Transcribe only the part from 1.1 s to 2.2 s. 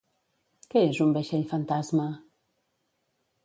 vaixell fantasma?